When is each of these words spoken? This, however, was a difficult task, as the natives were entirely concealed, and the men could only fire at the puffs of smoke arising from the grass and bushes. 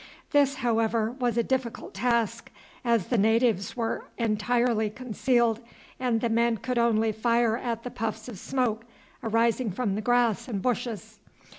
This, 0.31 0.55
however, 0.65 1.11
was 1.19 1.37
a 1.37 1.43
difficult 1.43 1.93
task, 1.93 2.49
as 2.83 3.09
the 3.09 3.19
natives 3.19 3.77
were 3.77 4.05
entirely 4.17 4.89
concealed, 4.89 5.59
and 5.99 6.21
the 6.21 6.29
men 6.29 6.57
could 6.57 6.79
only 6.79 7.11
fire 7.11 7.55
at 7.55 7.83
the 7.83 7.91
puffs 7.91 8.27
of 8.27 8.39
smoke 8.39 8.83
arising 9.21 9.69
from 9.69 9.93
the 9.93 10.01
grass 10.01 10.47
and 10.47 10.59
bushes. 10.59 11.19